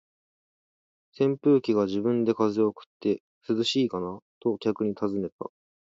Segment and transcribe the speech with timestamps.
[1.11, 5.51] 扇風機が自分で風を送って、「涼しいかな？」と客に尋ねた。